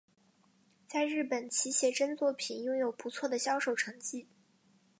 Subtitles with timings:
[0.87, 4.25] 在日本其写真作品拥有不错的销售成绩。